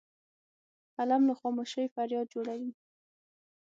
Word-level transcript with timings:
قلم 0.97 1.21
له 1.29 1.33
خاموشۍ 1.41 1.85
فریاد 1.95 2.27
جوړوي 2.33 2.71